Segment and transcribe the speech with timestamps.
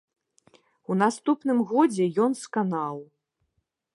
[0.93, 2.95] У наступным годзе ён сканаў.